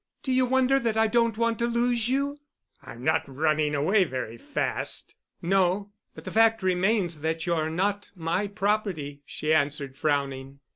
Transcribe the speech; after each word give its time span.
Do 0.23 0.31
you 0.31 0.47
wonder 0.47 0.79
that 0.79 0.97
I 0.97 1.05
don't 1.05 1.37
want 1.37 1.59
to 1.59 1.67
lose 1.67 2.09
you?" 2.09 2.39
"I'm 2.81 3.03
not 3.03 3.21
running 3.29 3.75
away 3.75 4.03
very 4.03 4.35
fast." 4.35 5.13
"No. 5.43 5.91
But 6.15 6.23
the 6.23 6.31
fact 6.31 6.63
remains 6.63 7.21
that 7.21 7.45
you're 7.45 7.69
not 7.69 8.09
my 8.15 8.47
property," 8.47 9.21
she 9.27 9.53
answered, 9.53 9.95
frowning. 9.95 10.59